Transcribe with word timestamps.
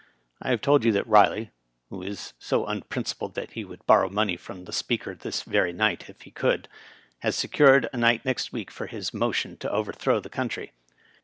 I 0.41 0.49
have 0.49 0.61
told 0.61 0.83
you 0.83 0.91
that 0.93 1.05
Eiley 1.05 1.51
(who 1.91 2.01
is 2.01 2.33
so 2.39 2.65
unprincipled 2.65 3.35
that 3.35 3.51
he 3.51 3.63
would 3.63 3.85
borrow 3.85 4.09
money 4.09 4.33
of 4.33 4.65
the 4.65 4.71
Speaker 4.73 5.13
this 5.13 5.43
very 5.43 5.73
night 5.73 6.09
if 6.09 6.21
he 6.23 6.31
could) 6.31 6.67
has 7.19 7.35
secured 7.35 7.87
a 7.93 7.97
night 7.97 8.25
next 8.25 8.51
week 8.51 8.71
for 8.71 8.87
his 8.87 9.13
motion 9.13 9.57
to 9.57 9.71
overthrow 9.71 10.19
the 10.19 10.27
country. 10.27 10.71